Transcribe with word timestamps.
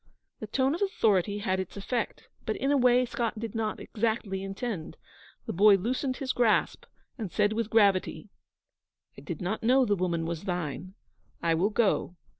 The 0.39 0.47
tone 0.47 0.73
of 0.73 0.81
authority 0.81 1.37
had 1.37 1.59
its 1.59 1.77
effect, 1.77 2.27
but 2.43 2.55
in 2.55 2.71
a 2.71 2.75
way 2.75 3.05
Scott 3.05 3.37
did 3.39 3.53
not 3.53 3.79
exactly 3.79 4.41
intend. 4.41 4.97
The 5.45 5.53
boy 5.53 5.75
loosened 5.75 6.17
his 6.17 6.33
grasp, 6.33 6.85
and 7.19 7.31
said 7.31 7.53
with 7.53 7.69
gravity, 7.69 8.29
'I 9.15 9.21
did 9.21 9.43
not 9.43 9.61
know 9.61 9.85
the 9.85 9.95
woman 9.95 10.25
was 10.25 10.45
thine. 10.45 10.95
I 11.43 11.53
will 11.53 11.69
go.' 11.69 12.15